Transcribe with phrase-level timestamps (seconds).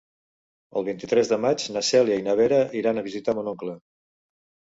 [0.79, 3.77] El vint-i-tres de maig na Cèlia i na Vera iran a visitar mon oncle.